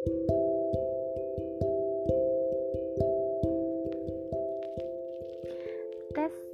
[0.00, 0.08] Tes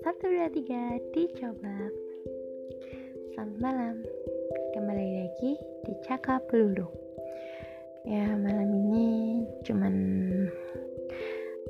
[0.03, 1.79] 1, 2, 3 dicoba.
[3.30, 4.03] Selamat malam.
[4.74, 5.54] Kembali lagi
[5.87, 6.90] di Cakap Pelulu
[8.03, 9.95] Ya malam ini cuman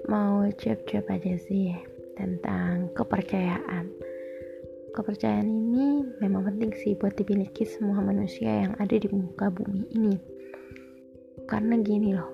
[0.09, 1.77] mau cuap-cuap aja sih
[2.17, 3.93] Tentang kepercayaan.
[4.97, 10.36] Kepercayaan ini memang penting sih buat dimiliki semua manusia yang ada di muka bumi ini.
[11.47, 12.31] Karena gini loh,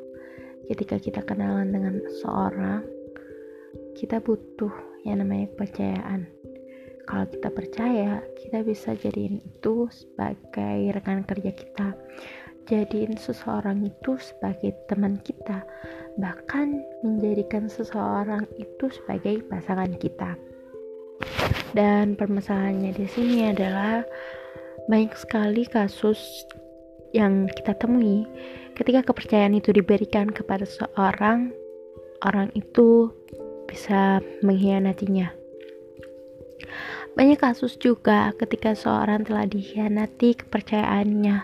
[0.68, 2.80] ketika kita kenalan dengan seorang,
[3.92, 4.72] kita butuh
[5.04, 6.24] yang namanya kepercayaan.
[7.04, 11.88] Kalau kita percaya, kita bisa jadiin itu sebagai rekan kerja kita.
[12.70, 15.66] Jadiin seseorang itu sebagai teman kita,
[16.16, 20.38] bahkan menjadikan seseorang itu sebagai pasangan kita.
[21.74, 24.06] Dan permasalahannya di sini adalah
[24.86, 26.46] banyak sekali kasus
[27.12, 28.24] yang kita temui
[28.76, 31.52] ketika kepercayaan itu diberikan kepada seorang
[32.24, 33.12] orang itu
[33.68, 35.32] bisa mengkhianatinya.
[37.12, 41.36] Banyak kasus juga ketika seorang telah dikhianati kepercayaannya,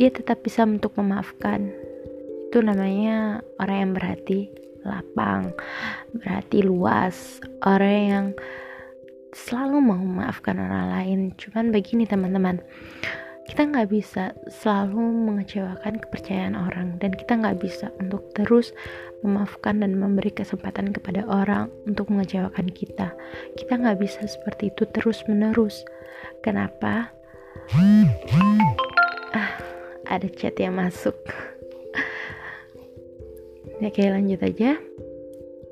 [0.00, 1.68] dia tetap bisa untuk memaafkan.
[2.48, 4.48] Itu namanya orang yang berhati
[4.88, 5.52] lapang,
[6.16, 8.26] berhati luas, orang yang
[9.36, 12.64] selalu mau memaafkan orang lain cuman begini teman-teman
[13.48, 18.76] kita nggak bisa selalu mengecewakan kepercayaan orang dan kita nggak bisa untuk terus
[19.24, 23.16] memaafkan dan memberi kesempatan kepada orang untuk mengecewakan kita.
[23.56, 25.80] Kita nggak bisa seperti itu terus menerus
[26.44, 27.08] kenapa?
[29.32, 29.52] Ah
[30.04, 31.16] ada chat yang masuk.
[33.78, 34.74] Ya kayak lanjut aja.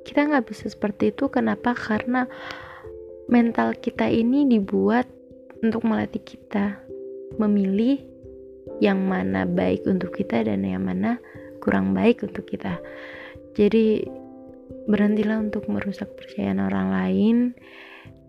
[0.06, 1.74] Kita nggak bisa seperti itu kenapa?
[1.74, 2.30] Karena
[3.26, 5.10] mental kita ini dibuat
[5.58, 6.85] untuk melatih kita
[7.34, 7.98] memilih
[8.78, 11.18] yang mana baik untuk kita dan yang mana
[11.58, 12.78] kurang baik untuk kita.
[13.58, 14.06] Jadi
[14.86, 17.36] berhentilah untuk merusak kepercayaan orang lain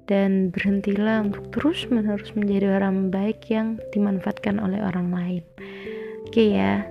[0.08, 5.44] dan berhentilah untuk terus-menerus menjadi orang baik yang dimanfaatkan oleh orang lain.
[6.26, 6.88] Oke ya.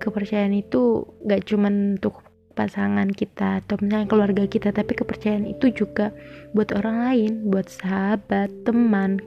[0.00, 2.24] Kepercayaan itu gak cuma untuk
[2.54, 6.14] pasangan kita atau misalnya keluarga kita tapi kepercayaan itu juga
[6.54, 9.18] buat orang lain buat sahabat teman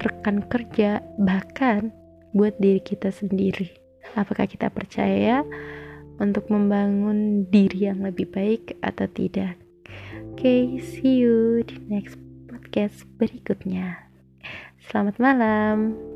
[0.00, 1.94] rekan kerja bahkan
[2.34, 3.70] buat diri kita sendiri.
[4.18, 5.46] Apakah kita percaya
[6.18, 9.58] untuk membangun diri yang lebih baik atau tidak?
[10.34, 12.18] Oke okay, see you di next
[12.50, 14.10] podcast berikutnya.
[14.90, 16.13] Selamat malam